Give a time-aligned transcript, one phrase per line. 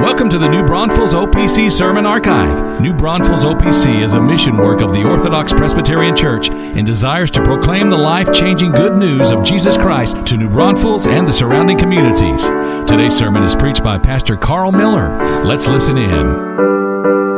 [0.00, 2.80] Welcome to the New Braunfels OPC Sermon Archive.
[2.80, 7.44] New Braunfels OPC is a mission work of the Orthodox Presbyterian Church and desires to
[7.44, 11.76] proclaim the life changing good news of Jesus Christ to New Braunfels and the surrounding
[11.76, 12.46] communities.
[12.88, 15.10] Today's sermon is preached by Pastor Carl Miller.
[15.44, 17.29] Let's listen in.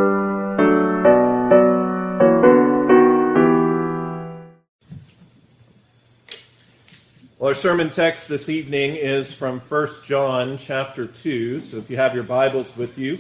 [7.43, 11.63] Well, our sermon text this evening is from 1 John chapter 2.
[11.63, 13.19] So if you have your Bibles with you,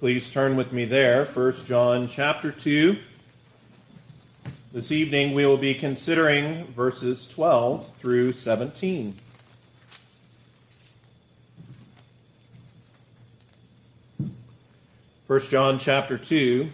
[0.00, 1.26] please turn with me there.
[1.26, 2.98] 1 John chapter 2.
[4.72, 9.14] This evening we will be considering verses 12 through 17.
[15.28, 16.68] First John chapter 2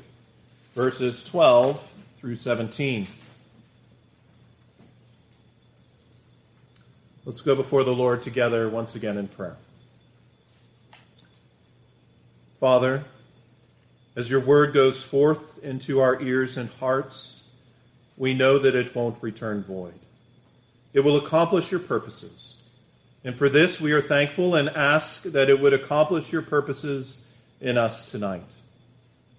[0.73, 1.87] verses 12
[2.19, 3.07] through 17.
[7.29, 9.59] Let's go before the Lord together once again in prayer.
[12.59, 13.05] Father,
[14.17, 17.43] as your word goes forth into our ears and hearts,
[18.17, 19.93] we know that it won't return void.
[20.95, 22.55] It will accomplish your purposes.
[23.23, 27.21] And for this, we are thankful and ask that it would accomplish your purposes
[27.61, 28.49] in us tonight.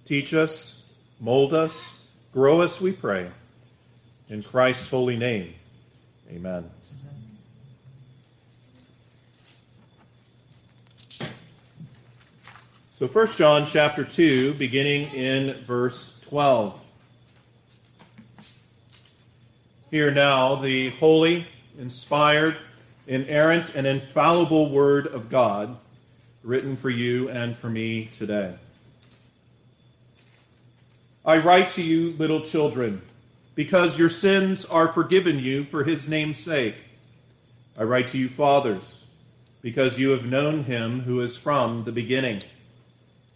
[0.05, 0.83] Teach us,
[1.19, 1.91] mold us,
[2.33, 3.31] grow us, we pray.
[4.27, 5.55] In Christ's holy name,
[6.29, 6.69] amen.
[12.99, 16.77] So 1 John chapter 2, beginning in verse 12.
[19.89, 22.57] Hear now the holy, inspired,
[23.07, 25.77] inerrant, and infallible word of God,
[26.43, 28.55] written for you and for me today.
[31.25, 33.01] I write to you, little children,
[33.55, 36.75] because your sins are forgiven you for his name's sake.
[37.77, 39.05] I write to you, fathers,
[39.61, 42.43] because you have known him who is from the beginning.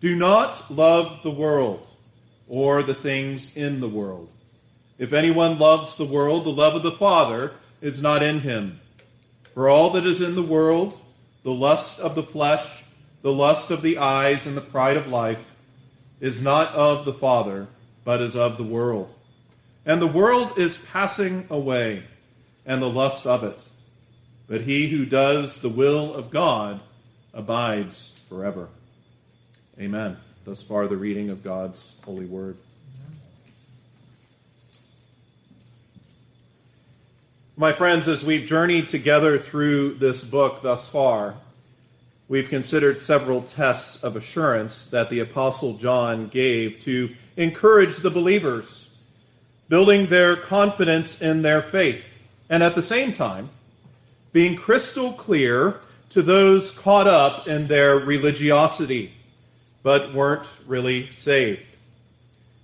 [0.00, 1.86] Do not love the world
[2.46, 4.28] or the things in the world.
[4.96, 8.80] If anyone loves the world, the love of the Father is not in him.
[9.54, 10.98] For all that is in the world,
[11.42, 12.84] the lust of the flesh,
[13.22, 15.52] the lust of the eyes, and the pride of life,
[16.20, 17.66] is not of the Father,
[18.04, 19.12] but is of the world.
[19.84, 22.04] And the world is passing away,
[22.64, 23.60] and the lust of it.
[24.46, 26.80] But he who does the will of God
[27.34, 28.68] abides forever.
[29.80, 30.16] Amen.
[30.44, 32.56] Thus far, the reading of God's holy word.
[37.56, 41.36] My friends, as we've journeyed together through this book thus far,
[42.28, 48.90] we've considered several tests of assurance that the Apostle John gave to encourage the believers,
[49.68, 52.04] building their confidence in their faith,
[52.50, 53.50] and at the same time,
[54.32, 55.78] being crystal clear
[56.10, 59.12] to those caught up in their religiosity
[59.88, 61.64] but weren't really saved.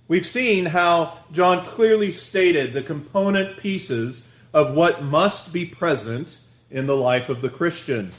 [0.07, 6.37] We've seen how John clearly stated the component pieces of what must be present
[6.69, 8.11] in the life of the Christian,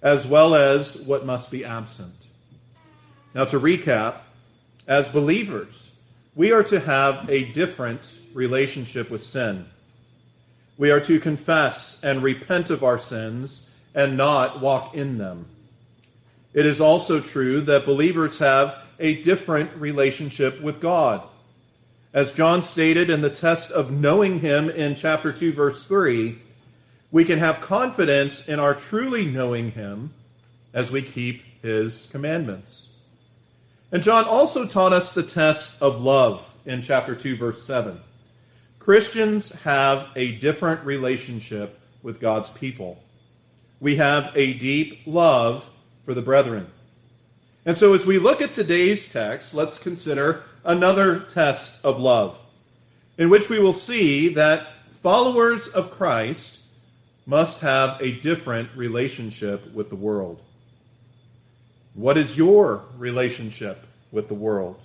[0.00, 2.14] as well as what must be absent.
[3.34, 4.18] Now, to recap,
[4.86, 5.90] as believers,
[6.36, 9.66] we are to have a different relationship with sin.
[10.78, 15.46] We are to confess and repent of our sins and not walk in them.
[16.54, 21.22] It is also true that believers have a different relationship with God.
[22.12, 26.38] As John stated in the test of knowing him in chapter 2, verse 3,
[27.10, 30.12] we can have confidence in our truly knowing him
[30.74, 32.88] as we keep his commandments.
[33.90, 37.98] And John also taught us the test of love in chapter 2, verse 7.
[38.78, 43.02] Christians have a different relationship with God's people.
[43.80, 45.68] We have a deep love
[46.04, 46.66] for the brethren.
[47.64, 52.38] And so, as we look at today's text, let's consider another test of love,
[53.16, 54.66] in which we will see that
[55.02, 56.58] followers of Christ
[57.24, 60.42] must have a different relationship with the world.
[61.94, 64.80] What is your relationship with the world?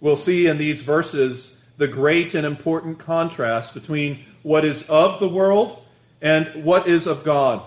[0.00, 5.28] We'll see in these verses the great and important contrast between what is of the
[5.28, 5.82] world
[6.20, 7.62] and what is of God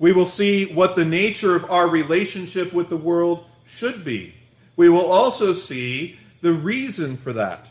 [0.00, 4.34] we will see what the nature of our relationship with the world should be
[4.80, 7.66] we will also see the reason for that,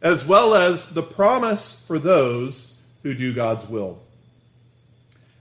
[0.00, 4.00] as well as the promise for those who do God's will.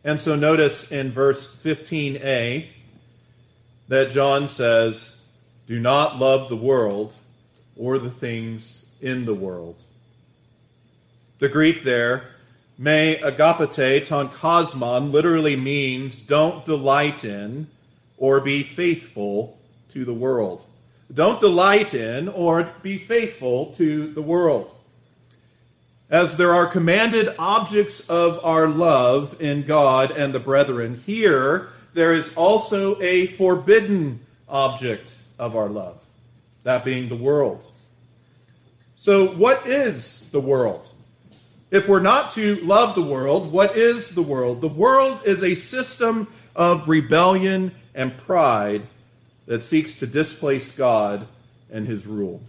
[0.04, 2.66] And so notice in verse 15a
[3.88, 5.16] that John says,
[5.68, 7.14] Do not love the world
[7.78, 9.76] or the things in the world.
[11.38, 12.31] The Greek there,
[12.82, 17.68] me agapete ton kosmon, literally means don't delight in
[18.18, 20.64] or be faithful to the world.
[21.14, 24.74] Don't delight in or be faithful to the world.
[26.10, 32.14] As there are commanded objects of our love in God and the brethren, here there
[32.14, 36.00] is also a forbidden object of our love,
[36.64, 37.64] that being the world.
[38.98, 40.91] So, what is the world?
[41.72, 44.60] If we're not to love the world, what is the world?
[44.60, 48.86] The world is a system of rebellion and pride
[49.46, 51.28] that seeks to displace God
[51.72, 52.42] and his rule.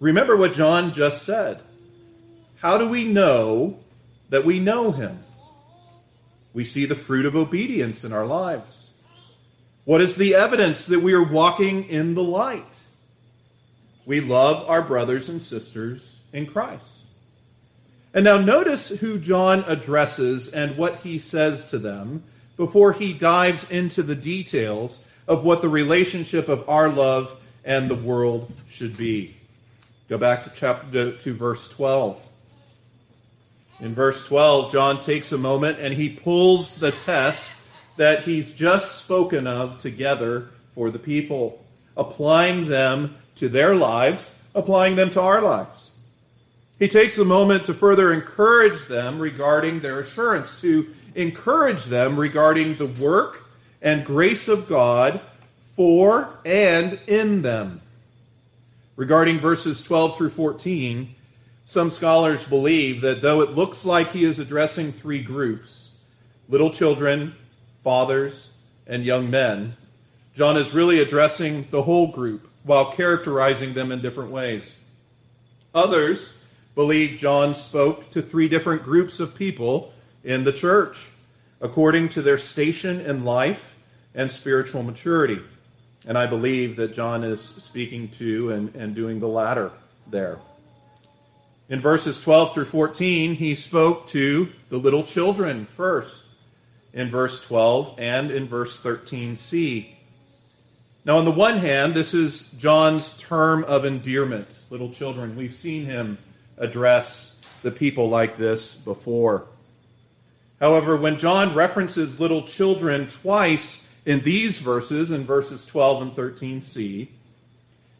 [0.00, 1.60] Remember what John just said.
[2.56, 3.78] How do we know
[4.30, 5.22] that we know him?
[6.54, 8.88] We see the fruit of obedience in our lives.
[9.84, 12.64] What is the evidence that we are walking in the light?
[14.06, 16.97] We love our brothers and sisters in Christ.
[18.14, 22.22] And now notice who John addresses and what he says to them
[22.56, 27.94] before he dives into the details of what the relationship of our love and the
[27.94, 29.36] world should be.
[30.08, 32.18] Go back two chapter to verse 12.
[33.80, 37.54] In verse 12, John takes a moment and he pulls the test
[37.96, 41.62] that he's just spoken of together for the people,
[41.96, 45.87] applying them to their lives, applying them to our lives.
[46.78, 52.76] He takes a moment to further encourage them regarding their assurance, to encourage them regarding
[52.76, 53.44] the work
[53.82, 55.20] and grace of God
[55.74, 57.80] for and in them.
[58.96, 61.14] Regarding verses 12 through 14,
[61.64, 65.90] some scholars believe that though it looks like he is addressing three groups
[66.48, 67.34] little children,
[67.82, 68.50] fathers,
[68.86, 69.76] and young men
[70.38, 74.72] John is really addressing the whole group while characterizing them in different ways.
[75.74, 76.32] Others
[76.78, 79.92] believe John spoke to three different groups of people
[80.22, 81.10] in the church
[81.60, 83.74] according to their station in life
[84.14, 85.40] and spiritual maturity.
[86.06, 89.72] And I believe that John is speaking to and, and doing the latter
[90.06, 90.38] there.
[91.68, 96.26] In verses 12 through 14, he spoke to the little children first,
[96.92, 99.96] in verse 12 and in verse 13c.
[101.04, 105.34] Now, on the one hand, this is John's term of endearment, little children.
[105.34, 106.18] We've seen him
[106.58, 109.46] address the people like this before.
[110.60, 117.08] However, when John references little children twice in these verses, in verses 12 and 13c,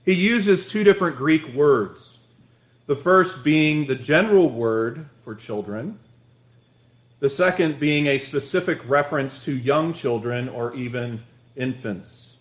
[0.05, 2.19] he uses two different Greek words.
[2.87, 5.99] The first being the general word for children,
[7.21, 11.23] the second being a specific reference to young children or even
[11.57, 12.37] infants.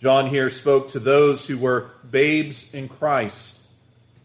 [0.00, 3.56] John here spoke to those who were babes in Christ,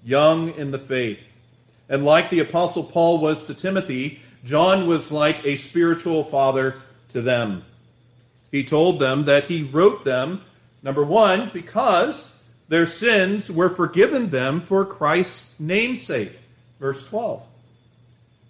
[0.07, 1.21] young in the faith.
[1.89, 7.21] And like the Apostle Paul was to Timothy, John was like a spiritual father to
[7.21, 7.65] them.
[8.50, 10.42] He told them that he wrote them,
[10.81, 16.39] number one, because their sins were forgiven them for Christ's namesake.
[16.79, 17.43] Verse 12.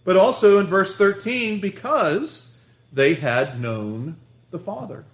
[0.04, 2.54] But also in verse 13, because
[2.94, 4.18] they had known
[4.52, 5.06] the Father.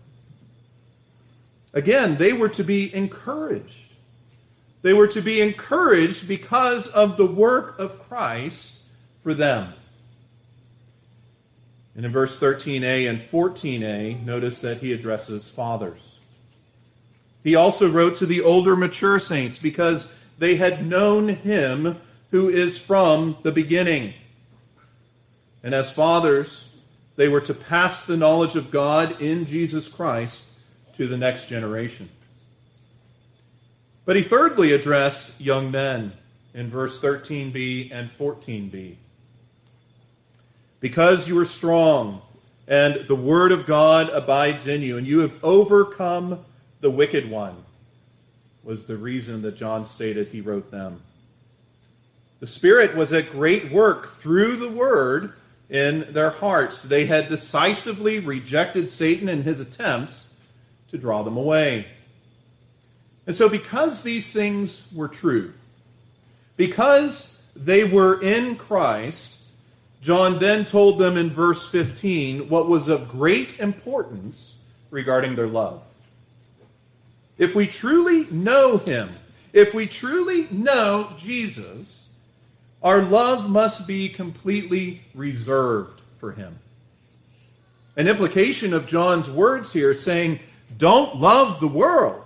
[1.74, 3.83] Again, they were to be encouraged.
[4.84, 8.80] They were to be encouraged because of the work of Christ
[9.24, 9.74] for them.
[11.96, 16.20] And in verse 13a and 14a, notice that he addresses fathers.
[17.44, 21.98] He also wrote to the older mature saints because they had known him
[22.32, 24.13] who is from the beginning.
[25.63, 26.75] And as fathers,
[27.16, 30.44] they were to pass the knowledge of God in Jesus Christ
[30.94, 32.10] to the next generation.
[34.05, 36.13] But he thirdly addressed young men
[36.53, 38.95] in verse 13b and 14b.
[40.79, 42.22] Because you are strong,
[42.67, 46.43] and the word of God abides in you, and you have overcome
[46.81, 47.63] the wicked one
[48.63, 51.01] was the reason that John stated he wrote them.
[52.39, 55.33] The Spirit was at great work through the Word
[55.69, 56.83] in their hearts.
[56.83, 60.27] They had decisively rejected Satan and his attempts
[60.89, 61.88] to draw them away.
[63.25, 65.53] And so, because these things were true,
[66.58, 69.39] because they were in Christ,
[70.01, 74.56] John then told them in verse 15 what was of great importance
[74.92, 75.82] regarding their love.
[77.38, 79.10] if we truly know him,
[79.53, 82.06] if we truly know Jesus,
[82.82, 86.60] our love must be completely reserved for him.
[87.96, 90.39] An implication of John's words here saying,
[90.77, 92.23] don't love the world,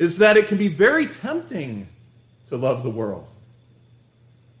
[0.00, 1.86] is that it can be very tempting
[2.46, 3.28] to love the world.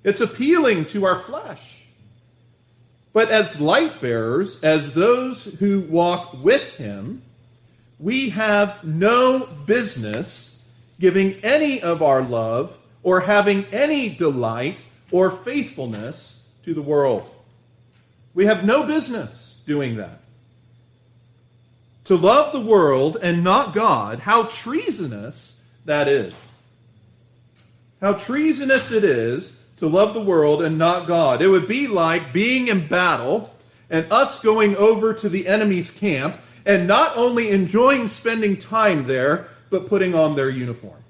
[0.04, 1.86] It's appealing to our flesh.
[3.14, 7.22] But as light bearers, as those who walk with him,
[7.98, 10.62] we have no business
[11.00, 17.26] giving any of our love or having any delight or faithfulness to the world.
[18.34, 20.19] We have no business doing that.
[22.10, 26.34] To love the world and not God, how treasonous that is.
[28.00, 31.40] How treasonous it is to love the world and not God.
[31.40, 33.54] It would be like being in battle
[33.88, 39.46] and us going over to the enemy's camp and not only enjoying spending time there,
[39.70, 41.04] but putting on their uniform.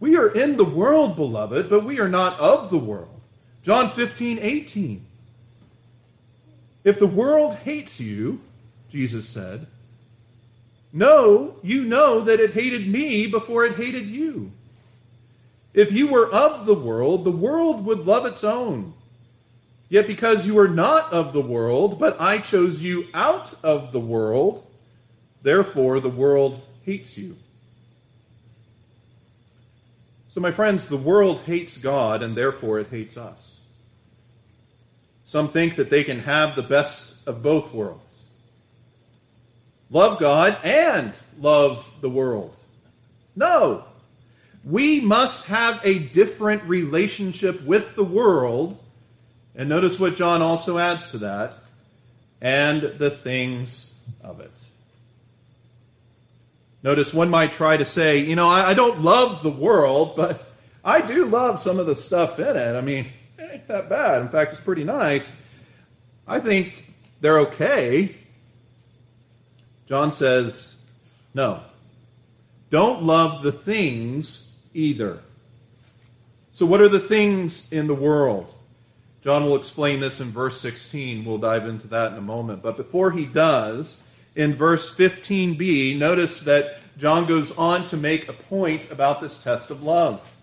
[0.00, 3.22] We are in the world, beloved, but we are not of the world.
[3.62, 5.06] John 15, 18.
[6.84, 8.40] If the world hates you,
[8.90, 9.66] Jesus said,
[10.92, 14.52] no, you know that it hated me before it hated you.
[15.72, 18.94] If you were of the world, the world would love its own.
[19.88, 23.98] Yet because you are not of the world, but I chose you out of the
[23.98, 24.64] world,
[25.42, 27.36] therefore the world hates you.
[30.28, 33.53] So, my friends, the world hates God, and therefore it hates us.
[35.24, 38.00] Some think that they can have the best of both worlds
[39.90, 42.56] love God and love the world.
[43.36, 43.84] No.
[44.64, 48.78] We must have a different relationship with the world
[49.54, 51.58] and notice what John also adds to that
[52.40, 54.58] and the things of it.
[56.82, 60.46] Notice one might try to say, you know, I, I, don't love the world, but
[60.84, 62.76] I do love some of the stuff in it.
[62.76, 63.06] I mean,
[63.38, 64.22] it ain't that bad.
[64.22, 65.32] In fact, it's pretty nice.
[66.26, 68.16] I think they're okay.
[69.86, 70.76] John says,
[71.34, 71.62] no.
[72.70, 75.20] Don't love the things either.
[76.50, 78.54] So, what are the things in the world?
[79.22, 81.24] John will explain this in verse 16.
[81.24, 82.62] We'll dive into that in a moment.
[82.62, 84.02] But before he does,
[84.36, 89.70] in verse 15b, notice that John goes on to make a point about this test
[89.70, 90.33] of love.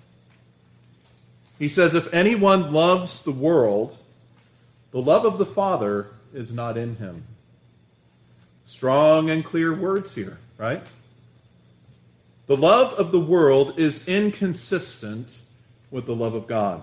[1.62, 3.96] He says, If anyone loves the world,
[4.90, 7.24] the love of the Father is not in him.
[8.66, 10.82] Strong and clear words here, right?
[12.48, 15.38] The love of the world is inconsistent
[15.92, 16.82] with the love of God.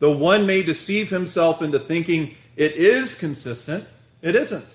[0.00, 3.86] Though one may deceive himself into thinking it is consistent,
[4.22, 4.66] it isn't.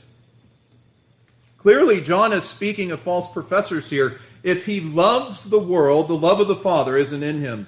[1.57, 4.21] Clearly, John is speaking of false professors here.
[4.43, 7.67] If he loves the world, the love of the Father isn't in him.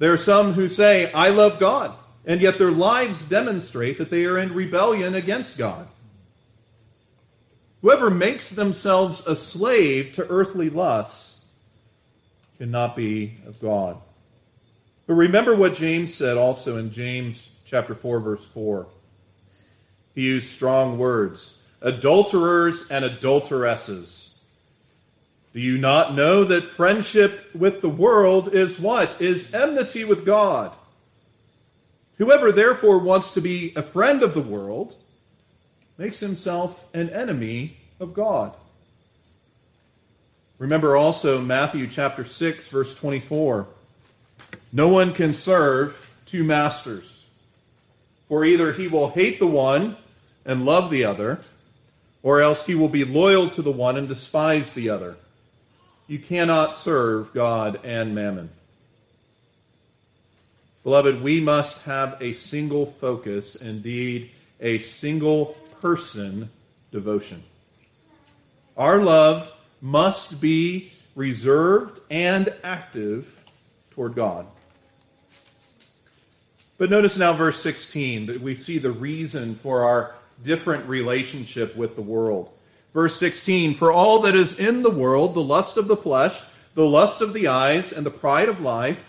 [0.00, 4.24] There are some who say, I love God, and yet their lives demonstrate that they
[4.24, 5.86] are in rebellion against God.
[7.82, 11.40] Whoever makes themselves a slave to earthly lusts
[12.56, 13.98] cannot be of God.
[15.06, 18.86] But remember what James said also in James chapter 4 verse 4.
[20.14, 24.29] He used strong words, adulterers and adulteresses.
[25.52, 29.20] Do you not know that friendship with the world is what?
[29.20, 30.72] Is enmity with God.
[32.18, 34.94] Whoever therefore wants to be a friend of the world
[35.98, 38.54] makes himself an enemy of God.
[40.58, 43.66] Remember also Matthew chapter 6 verse 24.
[44.72, 47.24] No one can serve two masters,
[48.28, 49.96] for either he will hate the one
[50.44, 51.40] and love the other,
[52.22, 55.16] or else he will be loyal to the one and despise the other.
[56.10, 58.50] You cannot serve God and mammon.
[60.82, 66.50] Beloved, we must have a single focus, indeed, a single person
[66.90, 67.44] devotion.
[68.76, 73.44] Our love must be reserved and active
[73.92, 74.48] toward God.
[76.76, 81.94] But notice now verse 16 that we see the reason for our different relationship with
[81.94, 82.50] the world.
[82.92, 86.42] Verse 16 For all that is in the world, the lust of the flesh,
[86.74, 89.08] the lust of the eyes, and the pride of life,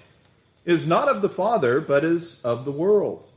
[0.66, 3.28] is not of the Father, but is of the world.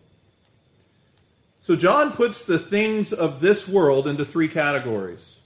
[1.63, 5.37] So John puts the things of this world into three categories,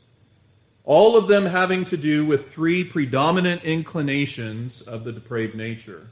[0.85, 6.09] all of them having to do with three predominant inclinations of the depraved nature.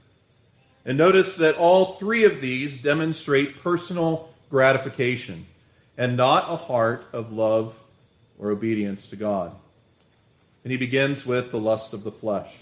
[0.84, 5.46] And notice that all three of these demonstrate personal gratification
[5.98, 7.74] and not a heart of love
[8.38, 9.52] or obedience to God.
[10.64, 12.56] And he begins with the lust of the flesh.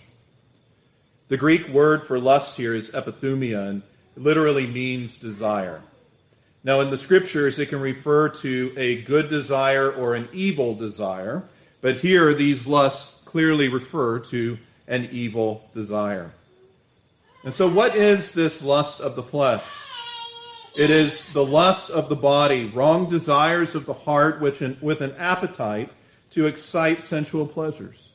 [1.28, 3.82] The Greek word for lust here is epithumia, and
[4.16, 5.80] literally means desire.
[6.62, 11.42] Now, in the scriptures, it can refer to a good desire or an evil desire,
[11.80, 16.30] but here these lusts clearly refer to an evil desire.
[17.42, 19.62] And so, what is this lust of the flesh?
[20.76, 25.14] It is the lust of the body, wrong desires of the heart, which with an
[25.16, 25.90] appetite
[26.30, 28.08] to excite sensual pleasures.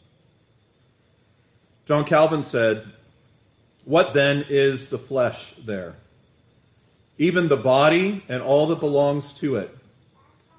[1.86, 2.86] John Calvin said,
[3.86, 5.96] What then is the flesh there?
[7.18, 9.76] Even the body and all that belongs to it.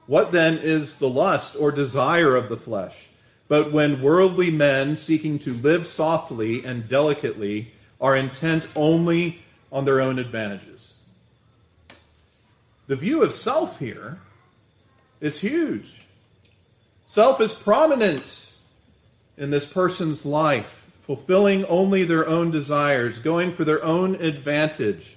[0.07, 3.09] What then is the lust or desire of the flesh?
[3.47, 10.01] But when worldly men seeking to live softly and delicately are intent only on their
[10.01, 10.80] own advantages.
[12.91, 14.19] The view of self here
[15.21, 16.03] is huge.
[17.07, 18.49] Self is prominent
[19.37, 25.17] in this person's life, fulfilling only their own desires, going for their own advantage.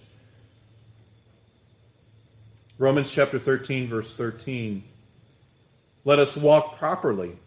[2.77, 4.83] Romans chapter 13, verse 13.
[6.05, 7.37] Let us walk properly,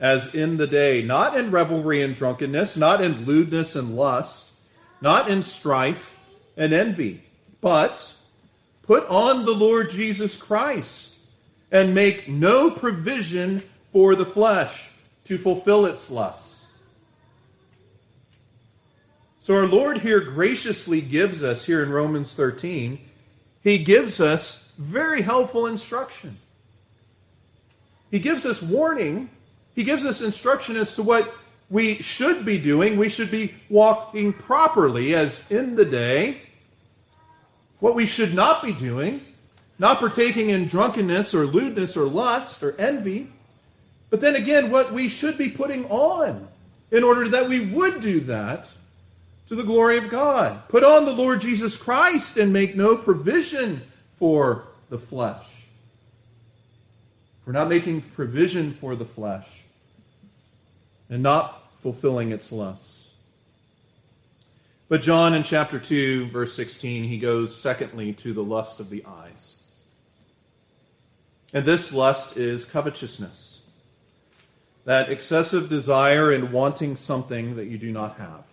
[0.00, 4.52] as in the day, not in revelry and drunkenness, not in lewdness and lust
[5.02, 6.16] not in strife
[6.56, 7.22] and envy,
[7.60, 8.13] but
[8.86, 11.14] put on the Lord Jesus Christ
[11.70, 13.58] and make no provision
[13.92, 14.90] for the flesh
[15.24, 16.66] to fulfill its lusts.
[19.40, 22.98] So our Lord here graciously gives us, here in Romans 13,
[23.62, 26.38] he gives us very helpful instruction.
[28.10, 29.28] He gives us warning.
[29.74, 31.34] He gives us instruction as to what
[31.68, 32.96] we should be doing.
[32.96, 36.42] We should be walking properly as in the day.
[37.84, 39.20] What we should not be doing,
[39.78, 43.30] not partaking in drunkenness or lewdness or lust or envy.
[44.08, 46.48] But then again, what we should be putting on
[46.90, 48.72] in order that we would do that
[49.48, 50.66] to the glory of God.
[50.70, 53.82] Put on the Lord Jesus Christ and make no provision
[54.18, 55.44] for the flesh.
[57.44, 59.46] We're not making provision for the flesh
[61.10, 63.03] and not fulfilling its lusts.
[64.94, 69.04] But John in chapter 2, verse 16, he goes secondly to the lust of the
[69.04, 69.56] eyes.
[71.52, 73.58] And this lust is covetousness,
[74.84, 78.44] that excessive desire in wanting something that you do not have.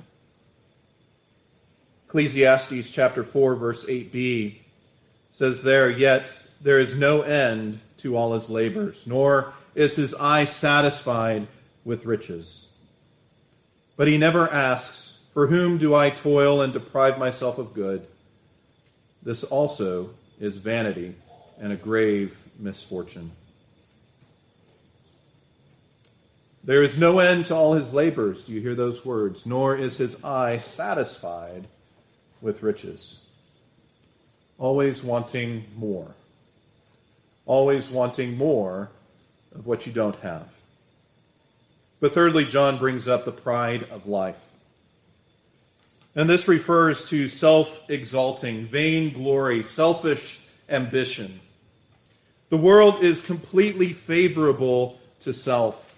[2.08, 4.56] Ecclesiastes chapter 4, verse 8b
[5.30, 10.46] says there, Yet there is no end to all his labors, nor is his eye
[10.46, 11.48] satisfied
[11.86, 12.66] with riches.
[13.96, 18.06] But he never asks, For whom do I toil and deprive myself of good?
[19.24, 21.16] This also is vanity
[21.60, 23.32] and a grave misfortune.
[26.64, 28.46] There is no end to all his labors.
[28.46, 29.46] Do you hear those words?
[29.46, 31.68] Nor is his eye satisfied
[32.42, 33.26] with riches.
[34.60, 36.14] Always wanting more.
[37.46, 38.90] Always wanting more
[39.56, 40.48] of what you don't have.
[42.00, 44.51] But thirdly, John brings up the pride of life.
[46.16, 51.40] And this refers to self exalting, vain glory, selfish ambition.
[52.50, 55.96] The world is completely favorable to self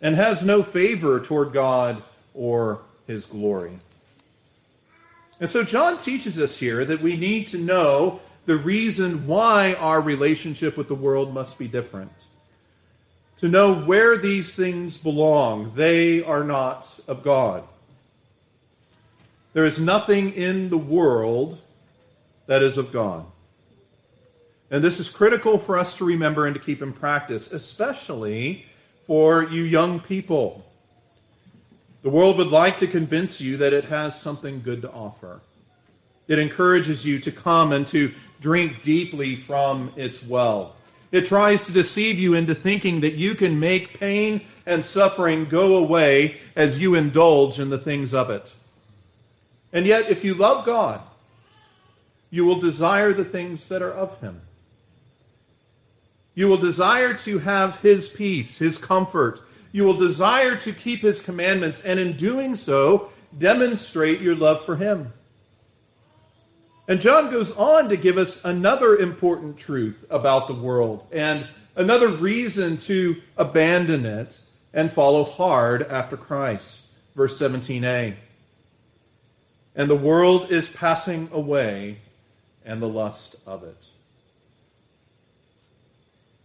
[0.00, 2.02] and has no favor toward God
[2.34, 3.78] or his glory.
[5.38, 10.00] And so John teaches us here that we need to know the reason why our
[10.00, 12.10] relationship with the world must be different
[13.38, 15.72] to know where these things belong.
[15.74, 17.64] They are not of God.
[19.52, 21.58] There is nothing in the world
[22.46, 23.26] that is of God.
[24.70, 28.66] And this is critical for us to remember and to keep in practice, especially
[29.06, 30.64] for you young people.
[32.02, 35.40] The world would like to convince you that it has something good to offer.
[36.28, 40.76] It encourages you to come and to drink deeply from its well.
[41.10, 45.76] It tries to deceive you into thinking that you can make pain and suffering go
[45.76, 48.52] away as you indulge in the things of it.
[49.72, 51.00] And yet, if you love God,
[52.30, 54.40] you will desire the things that are of Him.
[56.34, 59.40] You will desire to have His peace, His comfort.
[59.72, 64.76] You will desire to keep His commandments, and in doing so, demonstrate your love for
[64.76, 65.12] Him.
[66.88, 72.08] And John goes on to give us another important truth about the world and another
[72.08, 74.40] reason to abandon it
[74.72, 76.86] and follow hard after Christ.
[77.14, 78.16] Verse 17a.
[79.74, 81.98] And the world is passing away
[82.64, 83.86] and the lust of it.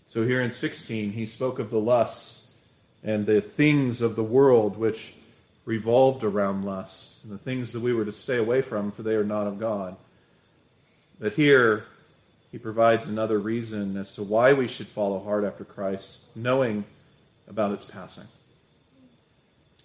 [0.08, 2.48] So here in 16, he spoke of the lusts
[3.04, 5.14] and the things of the world which
[5.66, 9.16] revolved around lust, and the things that we were to stay away from, for they
[9.16, 9.96] are not of God.
[11.20, 11.86] But here,
[12.52, 16.86] he provides another reason as to why we should follow hard after Christ, knowing
[17.48, 18.28] about its passing.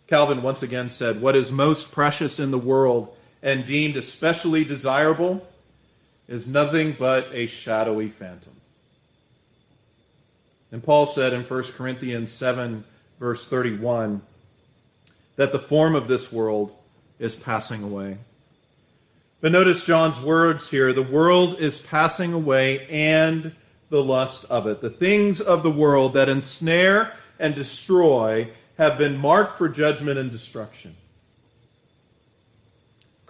[0.07, 5.47] Calvin once again said, What is most precious in the world and deemed especially desirable
[6.29, 8.53] is nothing but a shadowy phantom.
[10.73, 12.85] And Paul said in 1 Corinthians 7,
[13.19, 14.23] verse 31,
[15.37, 16.77] that the form of this world
[17.19, 18.19] is passing away.
[19.41, 23.53] But notice John's words here the world is passing away and
[23.89, 24.81] the lust of it.
[24.81, 30.31] The things of the world that ensnare and destroy have been marked for judgment and
[30.31, 30.95] destruction.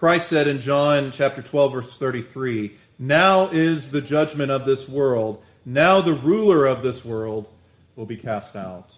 [0.01, 5.43] Christ said in John chapter 12 verse 33, "Now is the judgment of this world.
[5.63, 7.47] Now the ruler of this world
[7.95, 8.93] will be cast out."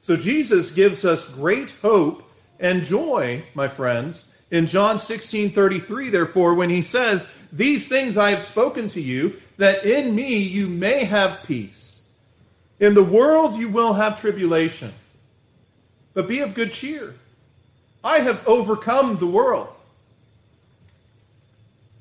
[0.00, 2.22] So Jesus gives us great hope
[2.58, 8.30] and joy, my friends, in John 16 33, therefore, when he says, These things I
[8.30, 12.00] have spoken to you, that in me you may have peace.
[12.80, 14.94] In the world you will have tribulation,
[16.14, 17.16] but be of good cheer.
[18.02, 19.73] I have overcome the world.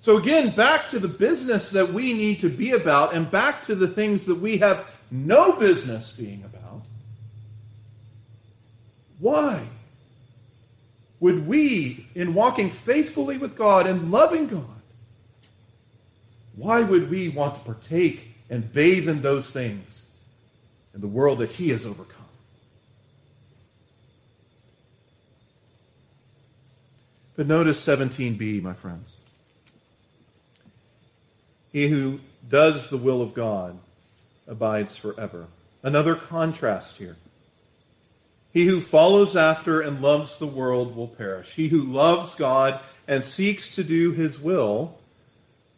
[0.04, 3.74] So, again, back to the business that we need to be about, and back to
[3.74, 6.82] the things that we have no business being about.
[9.20, 9.64] Why?
[11.24, 14.82] would we, in walking faithfully with God and loving God,
[16.54, 20.04] why would we want to partake and bathe in those things
[20.94, 22.26] in the world that He has overcome?
[27.38, 29.16] But notice 17b, my friends.
[31.74, 33.78] He who does the will of God
[34.48, 35.48] abides forever.
[35.82, 37.18] Another contrast here.
[38.54, 41.56] He who follows after and loves the world will perish.
[41.56, 44.96] He who loves God and seeks to do his will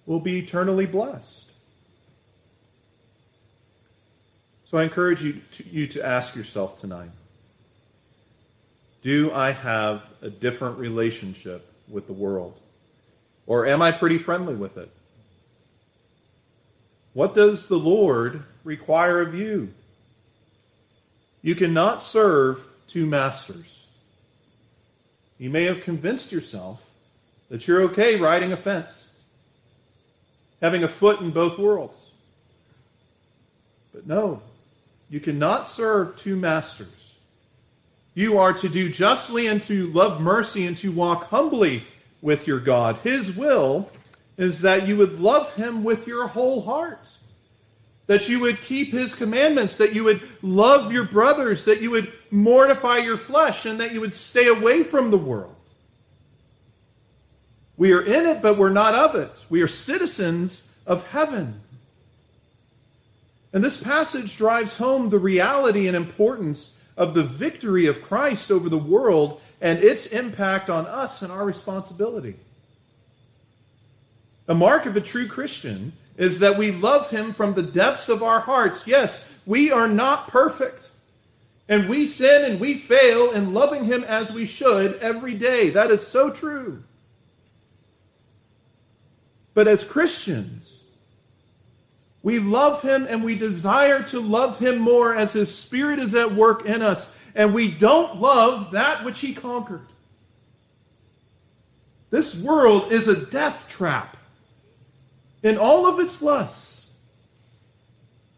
[0.06, 1.46] will be eternally blessed.
[4.66, 7.12] So I encourage you to, you to ask yourself tonight
[9.02, 12.60] Do I have a different relationship with the world?
[13.48, 14.92] Or am I pretty friendly with it?
[17.16, 19.74] What does the Lord require of you?
[21.42, 23.86] You cannot serve two masters.
[25.38, 26.84] You may have convinced yourself
[27.48, 29.12] that you're okay riding a fence,
[30.62, 32.10] having a foot in both worlds.
[33.94, 34.42] But no,
[35.10, 37.14] you cannot serve two masters.
[38.14, 41.84] You are to do justly and to love mercy and to walk humbly
[42.22, 42.98] with your God.
[43.06, 43.90] His will
[44.38, 47.08] is that you would love him with your whole heart
[48.08, 52.12] that you would keep his commandments, that you would love your brothers, that you would
[52.30, 55.56] mortify your flesh, and that you would stay away from the world.
[57.78, 59.32] We are in it, but we're not of it.
[59.50, 61.62] We are citizens of heaven.
[63.52, 68.70] And this passage drives home the reality and importance of the victory of Christ over
[68.70, 72.36] the world and its impact on us and our responsibility.
[74.48, 78.24] A mark of a true Christian is that we love him from the depths of
[78.24, 78.88] our hearts.
[78.88, 80.92] Yes, we are not perfect.
[81.68, 85.72] And we sin and we fail in loving him as we should every day.
[85.72, 86.84] That is so true.
[89.56, 90.72] But as Christians,
[92.22, 96.34] we love him and we desire to love him more as his spirit is at
[96.34, 97.12] work in us.
[97.34, 99.88] And we don't love that which he conquered.
[102.12, 104.18] This world is a death trap
[105.46, 106.88] in all of its lusts.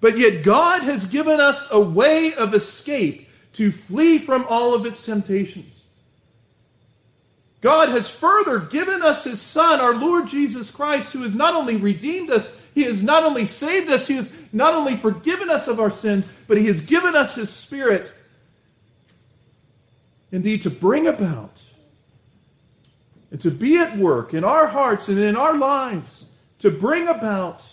[0.02, 4.86] But yet, God has given us a way of escape to flee from all of
[4.86, 5.84] its temptations.
[7.62, 11.78] God has further given us His Son, our Lord Jesus Christ, who has not only
[11.78, 15.80] redeemed us, He has not only saved us, He has not only forgiven us of
[15.80, 18.14] our sins, but He has given us His Spirit,
[20.32, 21.58] indeed, to bring about
[23.32, 26.26] and to be at work in our hearts and in our lives
[26.60, 27.66] to bring about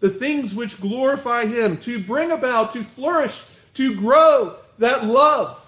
[0.00, 3.42] the things which glorify Him, to bring about, to flourish,
[3.74, 5.58] to grow that love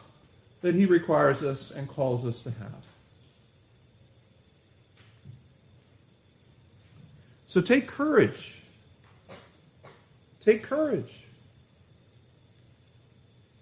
[0.60, 2.84] that He requires us and calls us to have.
[7.46, 8.56] So take courage.
[10.40, 11.20] Take courage.